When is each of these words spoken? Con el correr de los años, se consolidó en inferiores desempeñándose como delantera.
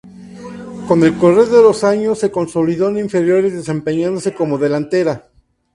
Con 0.87 1.03
el 1.03 1.15
correr 1.15 1.45
de 1.45 1.61
los 1.61 1.83
años, 1.83 2.17
se 2.17 2.31
consolidó 2.31 2.89
en 2.89 2.97
inferiores 2.97 3.53
desempeñándose 3.53 4.33
como 4.33 4.57
delantera. 4.57 5.27